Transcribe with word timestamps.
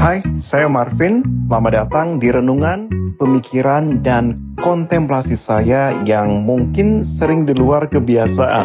Hai, 0.00 0.24
saya 0.40 0.64
Marvin. 0.64 1.20
Selamat 1.44 1.72
datang 1.76 2.16
di 2.16 2.32
renungan, 2.32 2.88
pemikiran, 3.20 4.00
dan 4.00 4.40
kontemplasi 4.64 5.36
saya 5.36 5.92
yang 6.08 6.40
mungkin 6.40 7.04
sering 7.04 7.44
di 7.44 7.52
luar 7.52 7.84
kebiasaan. 7.92 8.64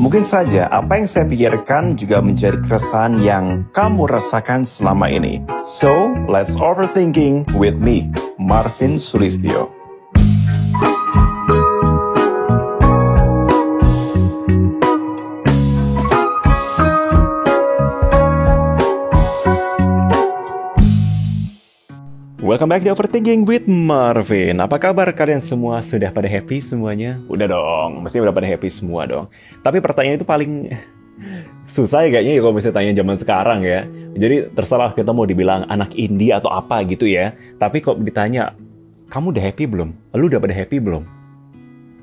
Mungkin 0.00 0.24
saja 0.24 0.64
apa 0.72 0.96
yang 0.96 1.04
saya 1.04 1.28
pikirkan 1.28 1.92
juga 1.92 2.24
menjadi 2.24 2.56
keresahan 2.56 3.20
yang 3.20 3.68
kamu 3.76 4.08
rasakan 4.08 4.64
selama 4.64 5.12
ini. 5.12 5.44
So, 5.60 6.16
let's 6.24 6.56
overthinking 6.56 7.52
with 7.60 7.76
me, 7.76 8.08
Marvin 8.40 8.96
Sulistyo. 8.96 9.79
Welcome 22.60 22.76
back 22.76 22.84
di 22.84 22.92
Overthinking 22.92 23.48
with 23.48 23.64
Marvin. 23.72 24.60
Apa 24.60 24.76
kabar 24.76 25.08
kalian 25.16 25.40
semua? 25.40 25.80
Sudah 25.80 26.12
pada 26.12 26.28
happy 26.28 26.60
semuanya? 26.60 27.16
Udah 27.24 27.48
dong, 27.48 28.04
mesti 28.04 28.20
udah 28.20 28.36
pada 28.36 28.44
happy 28.44 28.68
semua 28.68 29.08
dong. 29.08 29.32
Tapi 29.64 29.80
pertanyaan 29.80 30.20
itu 30.20 30.28
paling 30.28 30.68
susah 31.80 32.04
ya 32.04 32.12
kayaknya 32.12 32.36
ya 32.36 32.40
kalau 32.44 32.52
misalnya 32.52 32.76
tanya 32.76 32.92
zaman 33.00 33.16
sekarang 33.16 33.60
ya. 33.64 33.88
Jadi 34.12 34.52
terserah 34.52 34.92
kita 34.92 35.08
mau 35.08 35.24
dibilang 35.24 35.64
anak 35.72 35.96
indie 35.96 36.36
atau 36.36 36.52
apa 36.52 36.84
gitu 36.84 37.08
ya. 37.08 37.32
Tapi 37.56 37.80
kok 37.80 37.96
ditanya, 38.04 38.52
kamu 39.08 39.32
udah 39.32 39.44
happy 39.48 39.64
belum? 39.64 39.96
Lu 40.20 40.28
udah 40.28 40.40
pada 40.44 40.52
happy 40.52 40.76
belum? 40.84 41.08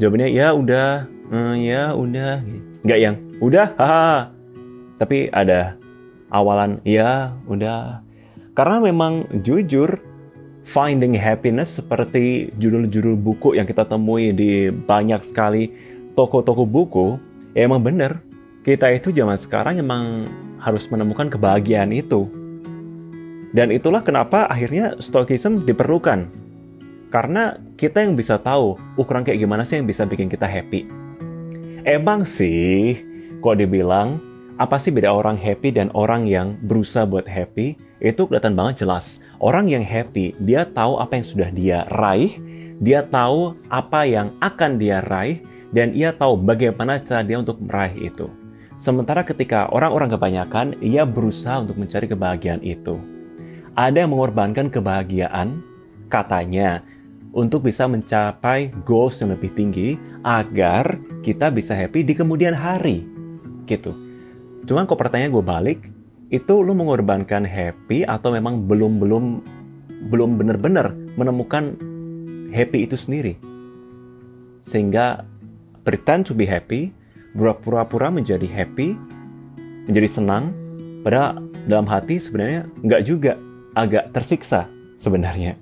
Jawabannya 0.02 0.30
ya 0.34 0.58
udah, 0.58 1.06
hmm, 1.06 1.56
ya 1.62 1.94
udah. 1.94 2.42
Nggak 2.82 2.98
yang 2.98 3.16
udah, 3.46 3.78
haha. 3.78 4.34
Tapi 4.98 5.30
ada 5.30 5.78
awalan 6.34 6.82
ya 6.82 7.38
udah. 7.46 8.02
Karena 8.58 8.82
memang 8.82 9.30
jujur 9.46 10.07
finding 10.68 11.16
happiness 11.16 11.80
seperti 11.80 12.52
judul-judul 12.60 13.16
buku 13.16 13.56
yang 13.56 13.64
kita 13.64 13.88
temui 13.88 14.36
di 14.36 14.68
banyak 14.68 15.24
sekali 15.24 15.72
toko-toko 16.12 16.68
buku, 16.68 17.16
ya 17.56 17.72
emang 17.72 17.80
bener. 17.80 18.20
Kita 18.68 18.92
itu 18.92 19.16
zaman 19.16 19.40
sekarang 19.40 19.80
emang 19.80 20.28
harus 20.60 20.92
menemukan 20.92 21.32
kebahagiaan 21.32 21.96
itu. 21.96 22.28
Dan 23.56 23.72
itulah 23.72 24.04
kenapa 24.04 24.44
akhirnya 24.52 25.00
stoikism 25.00 25.64
diperlukan. 25.64 26.28
Karena 27.08 27.56
kita 27.80 28.04
yang 28.04 28.20
bisa 28.20 28.36
tahu 28.36 28.76
ukuran 29.00 29.24
kayak 29.24 29.40
gimana 29.40 29.64
sih 29.64 29.80
yang 29.80 29.88
bisa 29.88 30.04
bikin 30.04 30.28
kita 30.28 30.44
happy. 30.44 30.84
Emang 31.88 32.28
sih, 32.28 33.00
kok 33.40 33.56
dibilang, 33.56 34.20
apa 34.58 34.82
sih 34.82 34.90
beda 34.94 35.14
orang 35.14 35.38
happy 35.38 35.74
dan 35.74 35.94
orang 35.94 36.26
yang 36.26 36.58
berusaha 36.66 37.06
buat 37.06 37.30
happy? 37.30 37.88
itu 38.02 38.30
kelihatan 38.30 38.54
banget 38.54 38.86
jelas. 38.86 39.22
Orang 39.42 39.70
yang 39.70 39.82
happy, 39.82 40.38
dia 40.42 40.66
tahu 40.66 41.02
apa 41.02 41.18
yang 41.18 41.26
sudah 41.26 41.50
dia 41.50 41.80
raih, 41.94 42.38
dia 42.82 43.02
tahu 43.06 43.58
apa 43.74 44.06
yang 44.06 44.34
akan 44.42 44.78
dia 44.78 45.02
raih, 45.06 45.42
dan 45.74 45.94
ia 45.98 46.14
tahu 46.14 46.38
bagaimana 46.38 47.02
cara 47.02 47.26
dia 47.26 47.42
untuk 47.42 47.58
meraih 47.62 48.14
itu. 48.14 48.30
Sementara 48.78 49.26
ketika 49.26 49.66
orang-orang 49.74 50.14
kebanyakan, 50.14 50.68
ia 50.86 51.02
berusaha 51.02 51.66
untuk 51.66 51.82
mencari 51.82 52.06
kebahagiaan 52.06 52.62
itu. 52.62 53.02
Ada 53.74 54.06
yang 54.06 54.14
mengorbankan 54.14 54.70
kebahagiaan, 54.70 55.66
katanya, 56.10 56.86
untuk 57.34 57.66
bisa 57.66 57.90
mencapai 57.90 58.74
goals 58.86 59.18
yang 59.22 59.34
lebih 59.34 59.54
tinggi 59.54 59.98
agar 60.22 60.98
kita 61.26 61.50
bisa 61.50 61.74
happy 61.74 62.06
di 62.06 62.14
kemudian 62.14 62.54
hari. 62.54 63.06
Gitu. 63.66 64.07
Cuman 64.68 64.84
kok 64.84 65.00
pertanyaan 65.00 65.32
gue 65.32 65.46
balik, 65.48 65.80
itu 66.28 66.54
lu 66.60 66.76
mengorbankan 66.76 67.48
happy 67.48 68.04
atau 68.04 68.36
memang 68.36 68.68
belum 68.68 69.00
belum 69.00 69.26
belum 70.12 70.30
benar-benar 70.36 70.92
menemukan 71.16 71.80
happy 72.52 72.84
itu 72.84 73.00
sendiri? 73.00 73.40
Sehingga 74.60 75.24
pretend 75.88 76.28
to 76.28 76.36
be 76.36 76.44
happy 76.44 76.92
pura-pura 77.32 78.12
menjadi 78.12 78.44
happy 78.44 78.92
menjadi 79.88 80.10
senang 80.20 80.52
pada 81.00 81.40
dalam 81.64 81.88
hati 81.88 82.20
sebenarnya 82.20 82.68
nggak 82.84 83.02
juga 83.08 83.40
agak 83.72 84.12
tersiksa 84.12 84.68
sebenarnya. 85.00 85.56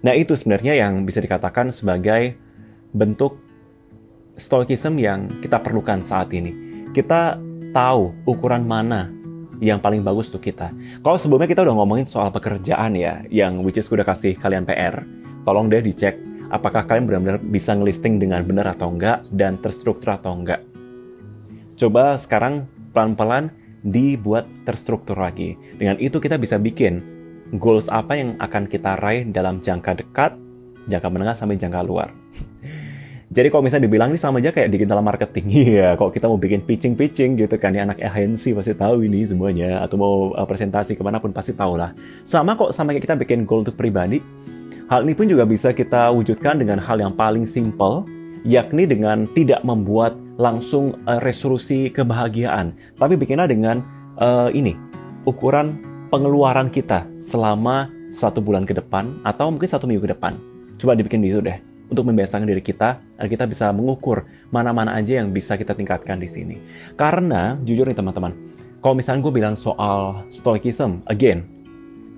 Nah 0.00 0.16
itu 0.16 0.32
sebenarnya 0.32 0.72
yang 0.72 1.04
bisa 1.04 1.20
dikatakan 1.20 1.68
sebagai 1.68 2.32
bentuk 2.96 3.36
stoikism 4.40 4.96
yang 4.96 5.28
kita 5.44 5.60
perlukan 5.60 6.00
saat 6.00 6.32
ini. 6.32 6.88
Kita 6.96 7.36
tahu 7.76 8.16
ukuran 8.24 8.64
mana 8.64 9.12
yang 9.60 9.76
paling 9.76 10.00
bagus 10.00 10.32
untuk 10.32 10.48
kita. 10.48 10.72
Kalau 11.04 11.20
sebelumnya 11.20 11.44
kita 11.44 11.60
udah 11.60 11.76
ngomongin 11.76 12.08
soal 12.08 12.32
pekerjaan 12.32 12.96
ya, 12.96 13.20
yang 13.28 13.60
which 13.60 13.76
is 13.76 13.88
udah 13.92 14.04
kasih 14.04 14.32
kalian 14.40 14.64
PR, 14.64 15.04
tolong 15.44 15.68
deh 15.68 15.84
dicek 15.84 16.16
apakah 16.48 16.88
kalian 16.88 17.04
benar-benar 17.04 17.40
bisa 17.44 17.76
ngelisting 17.76 18.16
dengan 18.16 18.40
benar 18.48 18.72
atau 18.72 18.88
enggak 18.88 19.28
dan 19.28 19.60
terstruktur 19.60 20.16
atau 20.16 20.32
enggak. 20.32 20.64
Coba 21.76 22.16
sekarang 22.16 22.64
pelan-pelan 22.96 23.52
dibuat 23.84 24.48
terstruktur 24.64 25.20
lagi. 25.20 25.60
Dengan 25.76 26.00
itu 26.00 26.16
kita 26.16 26.40
bisa 26.40 26.56
bikin 26.56 27.04
goals 27.60 27.92
apa 27.92 28.16
yang 28.16 28.40
akan 28.40 28.64
kita 28.66 28.96
raih 29.04 29.28
dalam 29.28 29.60
jangka 29.60 30.00
dekat, 30.00 30.32
jangka 30.88 31.08
menengah 31.12 31.36
sampai 31.36 31.60
jangka 31.60 31.84
luar. 31.84 32.08
Jadi 33.26 33.50
kalau 33.50 33.66
misalnya 33.66 33.90
dibilang 33.90 34.14
ini 34.14 34.20
sama 34.22 34.38
aja 34.38 34.54
kayak 34.54 34.70
digital 34.70 35.02
marketing, 35.02 35.46
iya. 35.66 35.98
Kalau 35.98 36.14
kita 36.14 36.30
mau 36.30 36.38
bikin 36.38 36.62
pitching-pitching 36.62 37.34
gitu 37.34 37.58
kan, 37.58 37.74
ya 37.74 37.82
anak 37.82 37.98
agensi 37.98 38.54
pasti 38.54 38.70
tahu 38.78 39.02
ini 39.02 39.26
semuanya. 39.26 39.82
Atau 39.82 39.98
mau 39.98 40.30
uh, 40.30 40.46
presentasi 40.46 40.94
ke 40.94 41.02
mana 41.02 41.18
pun 41.18 41.34
pasti 41.34 41.50
tahu 41.50 41.74
lah. 41.74 41.90
Sama 42.22 42.54
kok 42.54 42.70
sama 42.70 42.94
kayak 42.94 43.02
kita 43.10 43.16
bikin 43.18 43.42
goal 43.42 43.66
untuk 43.66 43.74
pribadi. 43.74 44.22
Hal 44.86 45.02
ini 45.02 45.18
pun 45.18 45.26
juga 45.26 45.42
bisa 45.42 45.74
kita 45.74 46.14
wujudkan 46.14 46.62
dengan 46.62 46.78
hal 46.78 47.02
yang 47.02 47.10
paling 47.18 47.42
simple, 47.42 48.06
yakni 48.46 48.86
dengan 48.86 49.26
tidak 49.34 49.66
membuat 49.66 50.14
langsung 50.38 50.94
uh, 51.10 51.18
resolusi 51.18 51.90
kebahagiaan, 51.90 52.70
tapi 52.94 53.18
bikinlah 53.18 53.50
dengan 53.50 53.82
uh, 54.22 54.46
ini 54.54 54.78
ukuran 55.26 55.82
pengeluaran 56.14 56.70
kita 56.70 57.02
selama 57.18 57.90
satu 58.14 58.38
bulan 58.38 58.62
ke 58.62 58.78
depan 58.78 59.18
atau 59.26 59.50
mungkin 59.50 59.66
satu 59.66 59.90
minggu 59.90 60.06
ke 60.06 60.14
depan. 60.14 60.38
Coba 60.78 60.94
dibikin 60.94 61.24
itu 61.26 61.42
deh 61.42 61.75
untuk 61.86 62.06
membiasakan 62.10 62.46
diri 62.46 62.62
kita 62.62 62.98
agar 63.18 63.30
kita 63.30 63.44
bisa 63.46 63.70
mengukur 63.70 64.26
mana-mana 64.50 64.98
aja 64.98 65.22
yang 65.22 65.30
bisa 65.30 65.54
kita 65.54 65.72
tingkatkan 65.72 66.18
di 66.18 66.26
sini. 66.26 66.56
Karena 66.98 67.54
jujur 67.62 67.86
nih 67.86 67.94
teman-teman, 67.94 68.34
kalau 68.82 68.94
misalnya 68.98 69.22
gue 69.22 69.34
bilang 69.34 69.54
soal 69.54 70.26
stoicism, 70.30 71.02
again, 71.06 71.46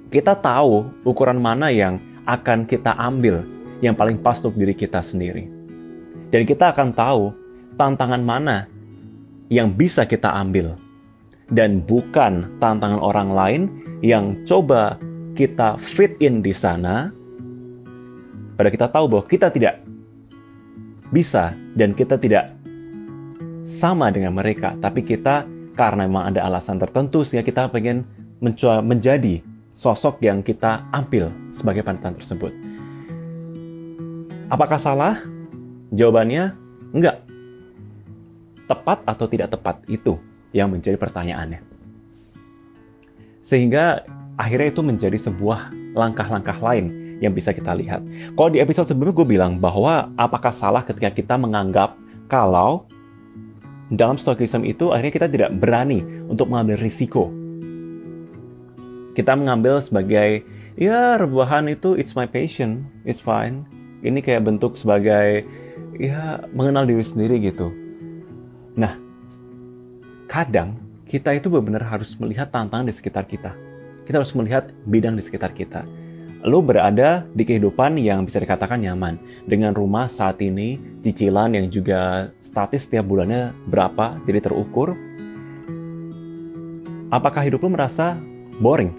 kita 0.08 0.32
tahu 0.36 0.88
ukuran 1.04 1.36
mana 1.36 1.68
yang 1.68 2.00
akan 2.24 2.64
kita 2.64 2.96
ambil 2.96 3.44
yang 3.84 3.92
paling 3.96 4.16
pas 4.20 4.40
untuk 4.40 4.56
diri 4.56 4.72
kita 4.72 5.00
sendiri. 5.04 5.48
Dan 6.28 6.44
kita 6.44 6.72
akan 6.72 6.92
tahu 6.92 7.32
tantangan 7.76 8.20
mana 8.20 8.68
yang 9.48 9.72
bisa 9.72 10.04
kita 10.04 10.28
ambil. 10.32 10.76
Dan 11.48 11.80
bukan 11.80 12.60
tantangan 12.60 13.00
orang 13.00 13.30
lain 13.32 13.62
yang 14.04 14.44
coba 14.44 15.00
kita 15.32 15.80
fit 15.80 16.12
in 16.20 16.44
di 16.44 16.52
sana, 16.52 17.08
pada 18.58 18.74
kita 18.74 18.90
tahu 18.90 19.06
bahwa 19.06 19.24
kita 19.30 19.54
tidak 19.54 19.78
bisa 21.14 21.54
dan 21.78 21.94
kita 21.94 22.18
tidak 22.18 22.58
sama 23.62 24.10
dengan 24.10 24.34
mereka, 24.34 24.74
tapi 24.82 25.06
kita 25.06 25.46
karena 25.78 26.10
memang 26.10 26.34
ada 26.34 26.42
alasan 26.42 26.74
tertentu 26.74 27.22
sehingga 27.22 27.46
kita 27.46 27.70
pengen 27.70 28.02
menjadi 28.82 29.38
sosok 29.70 30.18
yang 30.26 30.42
kita 30.42 30.90
ambil 30.90 31.30
sebagai 31.54 31.86
panutan 31.86 32.18
tersebut. 32.18 32.50
Apakah 34.50 34.80
salah? 34.82 35.22
Jawabannya 35.94 36.50
enggak. 36.90 37.22
Tepat 38.66 39.06
atau 39.06 39.30
tidak 39.30 39.54
tepat 39.54 39.86
itu 39.86 40.18
yang 40.50 40.74
menjadi 40.74 40.98
pertanyaannya. 40.98 41.62
Sehingga 43.38 44.02
akhirnya 44.34 44.74
itu 44.74 44.82
menjadi 44.82 45.14
sebuah 45.14 45.70
langkah-langkah 45.94 46.58
lain 46.58 46.97
yang 47.18 47.34
bisa 47.34 47.50
kita 47.50 47.74
lihat. 47.74 48.02
Kalau 48.34 48.50
di 48.50 48.62
episode 48.62 48.86
sebelumnya 48.86 49.14
gue 49.14 49.28
bilang 49.28 49.52
bahwa 49.58 50.10
apakah 50.14 50.54
salah 50.54 50.82
ketika 50.86 51.10
kita 51.10 51.34
menganggap 51.34 51.98
kalau 52.30 52.86
dalam 53.88 54.20
stoikism 54.20 54.62
itu 54.68 54.92
akhirnya 54.92 55.14
kita 55.14 55.28
tidak 55.28 55.50
berani 55.56 56.04
untuk 56.28 56.52
mengambil 56.52 56.78
risiko. 56.78 57.32
Kita 59.16 59.34
mengambil 59.34 59.82
sebagai 59.82 60.46
ya 60.78 61.18
rebahan 61.18 61.66
itu 61.66 61.98
it's 61.98 62.14
my 62.14 62.28
passion, 62.28 62.86
it's 63.02 63.18
fine. 63.18 63.66
Ini 63.98 64.22
kayak 64.22 64.46
bentuk 64.46 64.78
sebagai 64.78 65.42
ya 65.98 66.46
mengenal 66.54 66.86
diri 66.86 67.02
sendiri 67.02 67.42
gitu. 67.42 67.74
Nah, 68.78 68.94
kadang 70.30 70.78
kita 71.02 71.34
itu 71.34 71.50
benar-benar 71.50 71.98
harus 71.98 72.14
melihat 72.22 72.46
tantangan 72.46 72.86
di 72.86 72.94
sekitar 72.94 73.26
kita. 73.26 73.50
Kita 74.06 74.22
harus 74.22 74.30
melihat 74.38 74.70
bidang 74.86 75.18
di 75.18 75.24
sekitar 75.24 75.50
kita 75.50 75.82
lo 76.46 76.62
berada 76.62 77.26
di 77.34 77.42
kehidupan 77.42 77.98
yang 77.98 78.22
bisa 78.22 78.38
dikatakan 78.38 78.78
nyaman 78.78 79.18
dengan 79.46 79.74
rumah 79.74 80.06
saat 80.06 80.38
ini 80.38 80.78
cicilan 81.02 81.58
yang 81.58 81.66
juga 81.66 82.30
statis 82.38 82.86
setiap 82.86 83.06
bulannya 83.10 83.54
berapa 83.66 84.22
jadi 84.22 84.44
terukur 84.44 84.94
Apakah 87.08 87.40
hidup 87.40 87.64
lo 87.64 87.72
merasa 87.72 88.20
boring? 88.60 88.92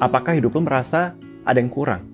Apakah 0.00 0.32
hidup 0.32 0.56
lo 0.56 0.64
merasa 0.64 1.12
ada 1.44 1.60
yang 1.60 1.68
kurang? 1.68 2.08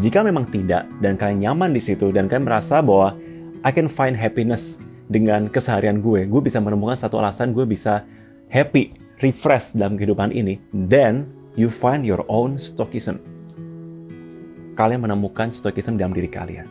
Jika 0.00 0.24
memang 0.24 0.48
tidak, 0.48 0.88
dan 1.04 1.20
kalian 1.20 1.44
nyaman 1.44 1.76
di 1.76 1.82
situ, 1.82 2.08
dan 2.08 2.24
kalian 2.24 2.48
merasa 2.48 2.80
bahwa 2.80 3.20
I 3.60 3.68
can 3.68 3.84
find 3.84 4.16
happiness 4.16 4.80
dengan 5.12 5.52
keseharian 5.52 6.00
gue, 6.00 6.24
gue 6.24 6.40
bisa 6.40 6.56
menemukan 6.56 6.96
satu 6.96 7.20
alasan 7.20 7.52
gue 7.52 7.68
bisa 7.68 8.08
happy, 8.48 8.96
refresh 9.20 9.76
dalam 9.76 10.00
kehidupan 10.00 10.32
ini, 10.32 10.56
then 10.72 11.28
you 11.58 11.66
find 11.66 12.06
your 12.06 12.22
own 12.30 12.54
stoicism. 12.54 13.18
Kalian 14.78 15.02
menemukan 15.02 15.50
stoicism 15.50 15.98
dalam 15.98 16.14
diri 16.14 16.30
kalian. 16.30 16.70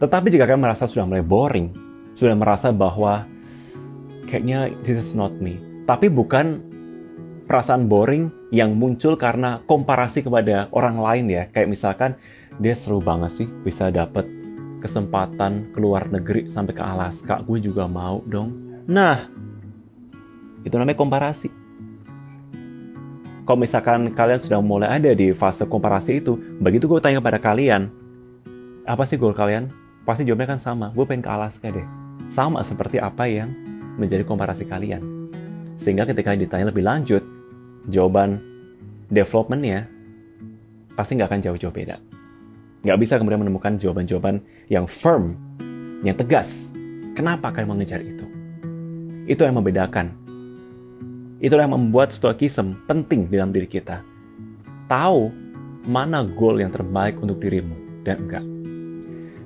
Tetapi 0.00 0.32
jika 0.32 0.48
kalian 0.48 0.64
merasa 0.64 0.88
sudah 0.88 1.04
mulai 1.04 1.20
boring, 1.20 1.68
sudah 2.16 2.32
merasa 2.32 2.72
bahwa 2.72 3.28
kayaknya 4.24 4.72
this 4.80 4.96
is 4.96 5.12
not 5.12 5.36
me, 5.36 5.60
tapi 5.84 6.08
bukan 6.08 6.64
perasaan 7.44 7.86
boring 7.92 8.32
yang 8.48 8.72
muncul 8.72 9.20
karena 9.20 9.60
komparasi 9.68 10.24
kepada 10.24 10.72
orang 10.72 10.96
lain 10.96 11.26
ya. 11.28 11.44
Kayak 11.52 11.68
misalkan 11.68 12.10
dia 12.56 12.72
seru 12.72 13.04
banget 13.04 13.44
sih 13.44 13.48
bisa 13.62 13.92
dapat 13.92 14.24
kesempatan 14.80 15.76
keluar 15.76 16.08
negeri 16.08 16.48
sampai 16.48 16.72
ke 16.72 16.80
Alaska, 16.80 17.44
gue 17.44 17.58
juga 17.60 17.84
mau 17.84 18.24
dong. 18.24 18.80
Nah, 18.88 19.28
itu 20.64 20.72
namanya 20.72 20.96
komparasi. 20.96 21.65
Kalau 23.46 23.62
misalkan 23.62 24.10
kalian 24.10 24.42
sudah 24.42 24.58
mulai 24.58 24.98
ada 24.98 25.14
di 25.14 25.30
fase 25.30 25.62
komparasi 25.70 26.18
itu, 26.18 26.34
begitu 26.58 26.90
gue 26.90 26.98
tanya 26.98 27.22
pada 27.22 27.38
kalian, 27.38 27.86
apa 28.82 29.06
sih 29.06 29.14
goal 29.14 29.30
kalian? 29.30 29.70
Pasti 30.02 30.26
jawabnya 30.26 30.58
kan 30.58 30.58
sama, 30.58 30.90
gue 30.90 31.06
pengen 31.06 31.22
ke 31.22 31.30
Alaska 31.30 31.70
deh. 31.70 31.86
Sama 32.26 32.58
seperti 32.66 32.98
apa 32.98 33.30
yang 33.30 33.54
menjadi 34.02 34.26
komparasi 34.26 34.66
kalian. 34.66 35.30
Sehingga 35.78 36.10
ketika 36.10 36.34
ditanya 36.34 36.74
lebih 36.74 36.82
lanjut, 36.82 37.22
jawaban 37.86 38.42
developmentnya 39.14 39.86
pasti 40.98 41.14
nggak 41.14 41.30
akan 41.30 41.40
jauh-jauh 41.46 41.70
beda. 41.70 42.02
Nggak 42.82 42.98
bisa 42.98 43.14
kemudian 43.14 43.46
menemukan 43.46 43.78
jawaban-jawaban 43.78 44.42
yang 44.66 44.90
firm, 44.90 45.38
yang 46.02 46.18
tegas. 46.18 46.74
Kenapa 47.14 47.54
kalian 47.54 47.78
mengejar 47.78 48.02
itu? 48.02 48.26
Itu 49.30 49.46
yang 49.46 49.54
membedakan. 49.54 50.25
Itulah 51.42 51.68
yang 51.68 51.76
membuat 51.76 52.12
stoikism 52.16 52.76
penting 52.88 53.28
dalam 53.28 53.52
diri 53.52 53.68
kita. 53.68 54.00
Tahu 54.88 55.28
mana 55.84 56.24
goal 56.24 56.62
yang 56.62 56.72
terbaik 56.72 57.20
untuk 57.20 57.38
dirimu 57.38 58.02
dan 58.02 58.24
enggak. 58.24 58.44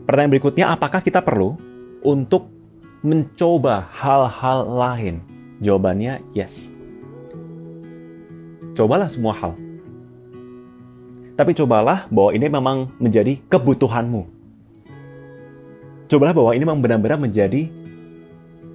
Pertanyaan 0.06 0.32
berikutnya, 0.32 0.66
apakah 0.74 1.02
kita 1.02 1.20
perlu 1.20 1.58
untuk 2.02 2.50
mencoba 3.02 3.90
hal-hal 3.90 4.58
lain? 4.66 5.16
Jawabannya 5.60 6.24
yes 6.32 6.80
cobalah 8.80 9.12
semua 9.12 9.36
hal. 9.36 9.52
Tapi 11.36 11.52
cobalah 11.52 12.08
bahwa 12.08 12.30
ini 12.32 12.46
memang 12.48 12.88
menjadi 12.96 13.36
kebutuhanmu. 13.48 14.24
Cobalah 16.08 16.32
bahwa 16.32 16.50
ini 16.56 16.64
memang 16.64 16.80
benar-benar 16.80 17.20
menjadi 17.20 17.68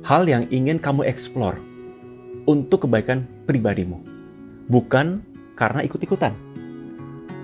hal 0.06 0.30
yang 0.30 0.46
ingin 0.54 0.78
kamu 0.78 1.10
eksplor 1.10 1.58
untuk 2.46 2.86
kebaikan 2.86 3.26
pribadimu. 3.50 4.02
Bukan 4.70 5.22
karena 5.54 5.86
ikut-ikutan. 5.86 6.34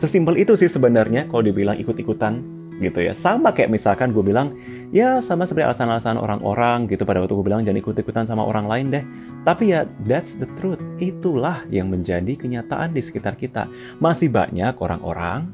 Sesimpel 0.02 0.42
itu 0.42 0.58
sih 0.58 0.66
sebenarnya 0.66 1.30
kalau 1.30 1.46
dibilang 1.46 1.78
ikut-ikutan 1.78 2.42
gitu 2.82 3.06
ya. 3.06 3.14
Sama 3.14 3.54
kayak 3.54 3.70
misalkan 3.70 4.10
gue 4.10 4.26
bilang, 4.26 4.58
ya 4.90 5.22
sama 5.22 5.46
seperti 5.46 5.70
alasan-alasan 5.70 6.18
orang-orang 6.18 6.90
gitu 6.90 7.06
pada 7.06 7.22
waktu 7.22 7.38
gue 7.38 7.46
bilang 7.46 7.62
jangan 7.62 7.80
ikut-ikutan 7.86 8.26
sama 8.26 8.42
orang 8.42 8.66
lain 8.66 8.86
deh. 8.90 9.06
Tapi 9.46 9.78
ya 9.78 9.86
that's 10.10 10.34
the 10.42 10.50
truth. 10.58 10.82
Itulah 10.98 11.62
yang 11.70 11.94
menjadi 11.94 12.34
kenyataan 12.34 12.98
di 12.98 13.02
sekitar 13.06 13.38
kita. 13.38 13.70
Masih 14.02 14.34
banyak 14.34 14.74
orang-orang, 14.82 15.54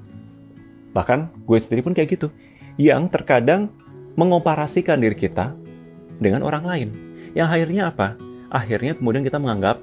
bahkan 0.96 1.28
gue 1.44 1.60
sendiri 1.60 1.84
pun 1.84 1.92
kayak 1.92 2.16
gitu, 2.16 2.32
yang 2.80 3.12
terkadang 3.12 3.68
mengoparasikan 4.16 5.04
diri 5.04 5.20
kita 5.20 5.52
dengan 6.18 6.48
orang 6.48 6.64
lain. 6.64 6.90
Yang 7.36 7.48
akhirnya 7.52 7.84
apa? 7.92 8.27
Akhirnya 8.48 8.96
kemudian 8.96 9.24
kita 9.24 9.40
menganggap 9.40 9.80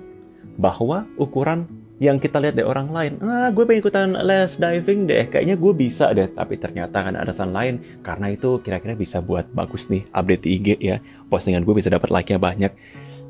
bahwa 0.57 1.09
ukuran 1.17 1.67
yang 2.03 2.19
kita 2.19 2.43
lihat 2.43 2.59
dari 2.59 2.67
orang 2.67 2.91
lain, 2.91 3.13
ah 3.23 3.55
gue 3.55 3.63
pengen 3.63 3.81
ikutan 3.81 4.09
les 4.19 4.59
diving 4.59 5.07
deh, 5.07 5.31
kayaknya 5.31 5.55
gue 5.55 5.73
bisa 5.73 6.11
deh, 6.11 6.27
tapi 6.27 6.59
ternyata 6.59 7.07
kan 7.07 7.15
ada 7.15 7.23
alasan 7.23 7.55
lain, 7.55 7.79
karena 8.03 8.35
itu 8.35 8.59
kira-kira 8.67 8.99
bisa 8.99 9.23
buat 9.23 9.47
bagus 9.55 9.87
nih 9.89 10.03
update 10.11 10.45
IG 10.45 10.69
ya, 10.83 10.99
postingan 11.31 11.63
gue 11.63 11.75
bisa 11.79 11.95
dapat 11.95 12.11
like-nya 12.11 12.43
banyak. 12.43 12.73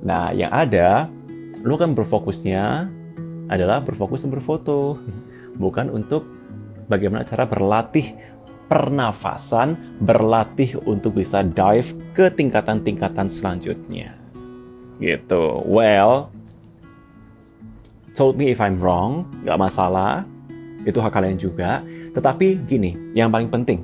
Nah 0.01 0.33
yang 0.33 0.49
ada, 0.49 1.13
lo 1.61 1.77
kan 1.77 1.93
berfokusnya 1.93 2.89
adalah 3.53 3.85
berfokus 3.85 4.25
berfoto, 4.25 4.97
bukan 5.61 5.93
untuk 5.93 6.25
bagaimana 6.89 7.29
cara 7.29 7.45
berlatih 7.45 8.17
pernafasan, 8.65 10.01
berlatih 10.01 10.81
untuk 10.89 11.21
bisa 11.21 11.45
dive 11.45 11.93
ke 12.17 12.33
tingkatan-tingkatan 12.33 13.29
selanjutnya. 13.29 14.24
Gitu. 15.03 15.43
Well, 15.67 16.31
told 18.15 18.39
me 18.39 18.55
if 18.55 18.63
I'm 18.63 18.79
wrong, 18.79 19.27
nggak 19.43 19.59
masalah. 19.59 20.23
Itu 20.87 21.03
hak 21.03 21.13
kalian 21.13 21.37
juga. 21.41 21.83
Tetapi 22.15 22.63
gini, 22.69 23.15
yang 23.17 23.33
paling 23.33 23.51
penting, 23.51 23.83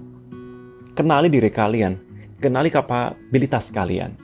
kenali 0.94 1.26
diri 1.26 1.50
kalian, 1.50 1.98
kenali 2.38 2.70
kapabilitas 2.70 3.74
kalian. 3.74 4.14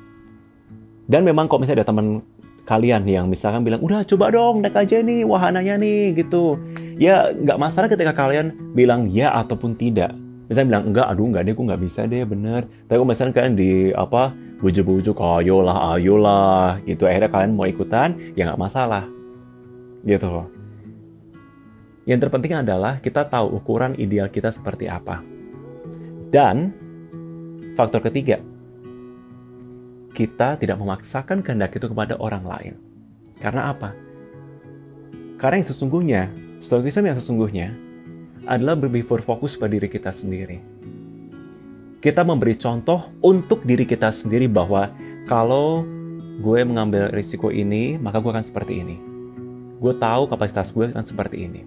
Dan 1.07 1.23
memang 1.23 1.51
kalau 1.51 1.63
misalnya 1.63 1.83
ada 1.83 1.91
teman 1.91 2.23
kalian 2.67 3.07
yang 3.07 3.27
misalkan 3.31 3.63
bilang, 3.63 3.79
udah 3.83 4.03
coba 4.03 4.31
dong 4.35 4.63
naik 4.63 4.75
aja 4.75 4.99
nih 4.99 5.23
wahananya 5.23 5.79
nih 5.79 6.19
gitu. 6.19 6.59
Ya 6.99 7.31
nggak 7.31 7.59
masalah 7.59 7.87
ketika 7.87 8.15
kalian 8.15 8.75
bilang 8.75 9.07
ya 9.07 9.31
ataupun 9.35 9.79
tidak. 9.79 10.15
Misalnya 10.47 10.69
bilang 10.75 10.85
enggak, 10.91 11.07
aduh 11.11 11.27
enggak 11.27 11.43
deh, 11.47 11.53
aku 11.55 11.63
nggak 11.67 11.83
bisa 11.83 12.01
deh, 12.07 12.23
bener. 12.23 12.71
Tapi 12.87 12.97
kalau 12.99 13.11
misalnya 13.11 13.35
kalian 13.35 13.55
di 13.59 13.71
apa 13.91 14.35
bujuk-bujuk, 14.61 15.17
ayolah, 15.21 15.97
ayolah, 15.97 16.81
gitu. 16.89 17.05
Akhirnya 17.05 17.29
kalian 17.29 17.53
mau 17.53 17.69
ikutan, 17.69 18.17
ya 18.33 18.49
nggak 18.49 18.61
masalah 18.61 19.05
gitu 20.07 20.31
loh. 20.31 20.47
Yang 22.07 22.31
terpenting 22.31 22.55
adalah 22.55 23.03
kita 23.03 23.27
tahu 23.27 23.59
ukuran 23.59 23.99
ideal 23.99 24.31
kita 24.31 24.55
seperti 24.55 24.87
apa. 24.87 25.19
Dan 26.31 26.71
faktor 27.75 27.99
ketiga, 28.07 28.39
kita 30.15 30.55
tidak 30.55 30.79
memaksakan 30.79 31.43
kehendak 31.43 31.75
itu 31.75 31.91
kepada 31.91 32.15
orang 32.23 32.47
lain. 32.47 32.75
Karena 33.43 33.75
apa? 33.75 33.91
Karena 35.37 35.61
yang 35.61 35.69
sesungguhnya, 35.69 36.23
stoikisme 36.63 37.11
yang 37.11 37.19
sesungguhnya 37.19 37.69
adalah 38.47 38.79
lebih 38.79 39.05
berfokus 39.05 39.59
pada 39.59 39.75
diri 39.75 39.91
kita 39.91 40.15
sendiri. 40.15 40.63
Kita 42.07 42.23
memberi 42.23 42.55
contoh 42.55 43.19
untuk 43.19 43.67
diri 43.67 43.83
kita 43.83 44.15
sendiri 44.15 44.47
bahwa 44.47 44.95
kalau 45.27 45.83
gue 46.39 46.63
mengambil 46.63 47.11
risiko 47.11 47.51
ini, 47.51 47.99
maka 47.99 48.23
gue 48.23 48.31
akan 48.31 48.47
seperti 48.47 48.79
ini 48.79 48.97
gue 49.77 49.93
tahu 50.01 50.29
kapasitas 50.29 50.73
gue 50.73 50.89
kan 50.93 51.05
seperti 51.05 51.45
ini. 51.45 51.63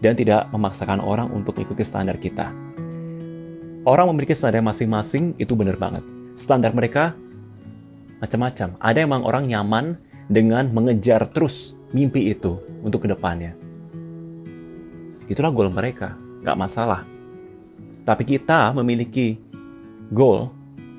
Dan 0.00 0.16
tidak 0.16 0.52
memaksakan 0.52 1.00
orang 1.00 1.32
untuk 1.32 1.56
mengikuti 1.56 1.80
standar 1.80 2.20
kita. 2.20 2.52
Orang 3.88 4.12
memiliki 4.12 4.36
standar 4.36 4.60
masing-masing 4.60 5.36
itu 5.40 5.56
benar 5.56 5.80
banget. 5.80 6.04
Standar 6.36 6.76
mereka 6.76 7.16
macam-macam. 8.20 8.76
Ada 8.80 8.98
yang 9.04 9.24
orang 9.24 9.44
nyaman 9.48 9.96
dengan 10.28 10.68
mengejar 10.72 11.24
terus 11.32 11.76
mimpi 11.92 12.32
itu 12.32 12.60
untuk 12.84 13.04
ke 13.04 13.08
depannya. 13.08 13.56
Itulah 15.24 15.52
goal 15.52 15.72
mereka, 15.72 16.16
gak 16.44 16.56
masalah. 16.60 17.13
Tapi 18.04 18.22
kita 18.24 18.72
memiliki 18.76 19.40
goal 20.12 20.52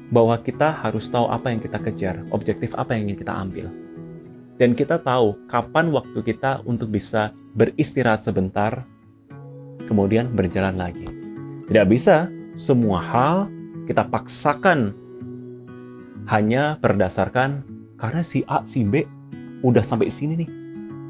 bahwa 0.09 0.37
kita 0.41 0.73
harus 0.85 1.05
tahu 1.09 1.29
apa 1.29 1.53
yang 1.53 1.61
kita 1.61 1.77
kejar, 1.81 2.25
objektif 2.33 2.73
apa 2.77 2.93
yang 2.97 3.09
ingin 3.09 3.19
kita 3.21 3.33
ambil 3.33 3.67
dan 4.55 4.71
kita 4.71 4.99
tahu 4.99 5.35
kapan 5.51 5.91
waktu 5.91 6.19
kita 6.23 6.63
untuk 6.63 6.91
bisa 6.91 7.35
beristirahat 7.55 8.23
sebentar, 8.23 8.87
kemudian 9.87 10.31
berjalan 10.31 10.79
lagi. 10.79 11.07
Tidak 11.67 11.87
bisa 11.87 12.31
semua 12.55 13.03
hal 13.03 13.51
kita 13.83 14.07
paksakan 14.07 14.95
hanya 16.31 16.79
berdasarkan 16.79 17.67
karena 17.99 18.21
si 18.23 18.47
A, 18.47 18.63
si 18.63 18.87
B 18.87 19.03
udah 19.61 19.83
sampai 19.83 20.07
sini 20.07 20.39
nih. 20.39 20.49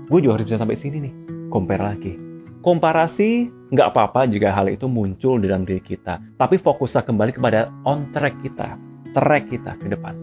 Gue 0.10 0.22
juga 0.22 0.42
harus 0.42 0.50
bisa 0.50 0.62
sampai 0.62 0.78
sini 0.78 0.98
nih. 1.02 1.14
Compare 1.50 1.84
lagi. 1.86 2.14
Komparasi 2.66 3.50
nggak 3.70 3.88
apa-apa 3.94 4.30
jika 4.30 4.54
hal 4.54 4.70
itu 4.70 4.86
muncul 4.86 5.42
di 5.42 5.50
dalam 5.50 5.66
diri 5.66 5.82
kita. 5.82 6.22
Tapi 6.38 6.56
fokuslah 6.62 7.02
kembali 7.06 7.32
kepada 7.34 7.74
on 7.86 8.10
track 8.14 8.38
kita, 8.46 8.78
track 9.14 9.50
kita 9.50 9.74
ke 9.80 9.90
depan. 9.90 10.14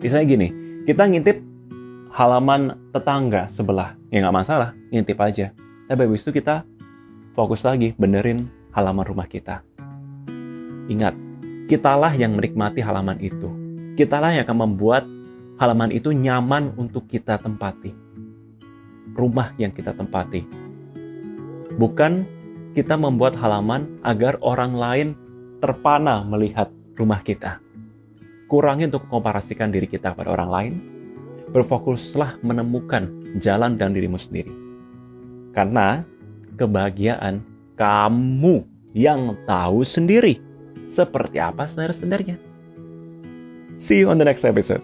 Misalnya 0.00 0.26
gini, 0.28 0.48
kita 0.88 1.04
ngintip 1.04 1.40
halaman 2.12 2.76
tetangga 2.92 3.48
sebelah. 3.52 3.96
Ya 4.08 4.24
nggak 4.24 4.36
masalah, 4.36 4.70
ngintip 4.88 5.18
aja. 5.20 5.50
Tapi 5.84 6.00
habis 6.08 6.24
itu 6.24 6.32
kita 6.40 6.64
fokus 7.36 7.66
lagi 7.66 7.92
benerin 7.96 8.48
halaman 8.72 9.04
rumah 9.04 9.28
kita. 9.28 9.60
Ingat, 10.88 11.16
kitalah 11.68 12.12
yang 12.12 12.36
menikmati 12.36 12.80
halaman 12.84 13.20
itu. 13.20 13.48
Kitalah 13.96 14.36
yang 14.36 14.44
akan 14.44 14.58
membuat 14.68 15.04
halaman 15.56 15.92
itu 15.92 16.12
nyaman 16.12 16.72
untuk 16.76 17.08
kita 17.08 17.40
tempati. 17.40 18.04
rumah 19.14 19.54
yang 19.56 19.70
kita 19.70 19.94
tempati. 19.94 20.42
Bukan 21.78 22.26
kita 22.74 22.98
membuat 22.98 23.38
halaman 23.38 24.02
agar 24.02 24.36
orang 24.42 24.74
lain 24.74 25.08
terpana 25.62 26.26
melihat 26.26 26.68
rumah 26.98 27.22
kita. 27.22 27.62
Kurangi 28.50 28.90
untuk 28.90 29.06
komparasikan 29.06 29.70
diri 29.70 29.86
kita 29.86 30.12
pada 30.12 30.34
orang 30.34 30.50
lain. 30.50 30.74
Berfokuslah 31.54 32.42
menemukan 32.42 33.38
jalan 33.38 33.78
dan 33.78 33.94
dirimu 33.94 34.18
sendiri. 34.18 34.50
Karena 35.54 36.02
kebahagiaan 36.58 37.46
kamu 37.78 38.66
yang 38.90 39.38
tahu 39.46 39.86
sendiri 39.86 40.42
seperti 40.90 41.38
apa 41.38 41.70
standar-standarnya. 41.70 42.42
See 43.78 44.02
you 44.02 44.10
on 44.10 44.18
the 44.18 44.26
next 44.26 44.42
episode. 44.42 44.82